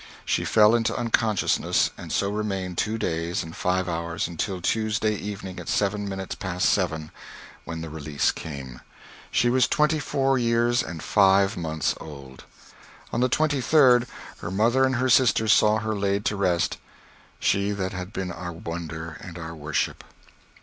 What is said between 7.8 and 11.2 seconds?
the release came. She was twenty four years and